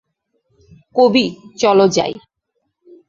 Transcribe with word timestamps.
কবি, 0.95 1.25
চলো 1.57 1.85
যাই। 1.87 2.13